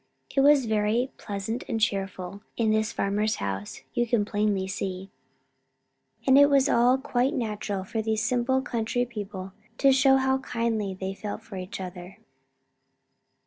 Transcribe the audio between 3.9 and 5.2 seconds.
you can plainly see;